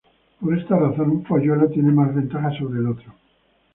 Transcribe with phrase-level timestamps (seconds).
[0.39, 3.13] Por esta razón un polluelo tiene más ventaja sobre el otro.